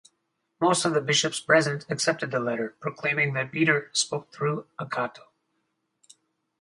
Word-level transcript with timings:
Most 0.59 0.83
of 0.83 0.95
the 0.95 0.99
bishops 0.99 1.39
present 1.39 1.85
accepted 1.87 2.31
the 2.31 2.39
letter, 2.39 2.75
proclaiming 2.79 3.33
that 3.33 3.51
Peter 3.51 3.91
spoke 3.93 4.33
through 4.33 4.65
Agatho. 4.79 5.27